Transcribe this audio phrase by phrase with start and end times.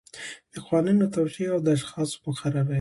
[0.53, 2.69] د قوانینو توشیح او د اشخاصو مقرري.